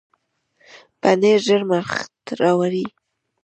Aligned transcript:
پنېر 1.01 1.39
ژر 1.45 1.61
مړښت 1.69 2.13
راولي. 2.41 2.85